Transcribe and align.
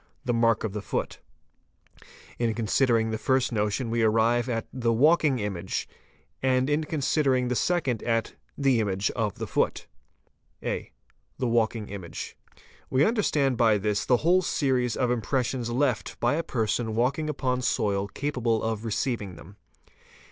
"the 0.25 0.33
m 0.33 0.43
of 0.45 0.75
a 0.75 0.81
foot'. 0.81 1.19
In 2.39 2.55
considering 2.55 3.11
the 3.11 3.19
first 3.19 3.51
notion 3.51 3.91
we 3.91 4.01
arrive 4.01 4.49
at 4.49 4.65
the" 4.73 4.91
walking 5.07 5.37
image'', 5.37 5.87
and 6.41 6.71
in 6.71 6.85
considering 6.85 7.49
the 7.49 7.55
second 7.55 8.01
at 8.01 8.33
the 8.57 8.79
"image 8.79 9.11
of 9.11 9.35
the 9.35 9.45
foot". 9.45 9.85
yw 10.59 10.69
ie 10.69 10.91
THE 11.37 11.45
TRACE 11.45 11.51
517 11.51 11.51
(a) 11.51 11.51
The 11.51 11.55
walking 11.55 11.87
image. 11.89 12.37
'We 12.89 13.05
understand 13.05 13.57
by 13.57 13.77
this 13.77 14.03
the 14.03 14.17
whole 14.25 14.41
series 14.41 14.97
of 14.97 15.11
impressions 15.11 15.69
left 15.69 16.19
by 16.19 16.33
a 16.33 16.41
person 16.41 16.95
walking 16.95 17.29
upon 17.29 17.61
soil 17.61 18.07
capable 18.07 18.63
of 18.63 18.83
receiving 18.83 19.35
them. 19.35 19.57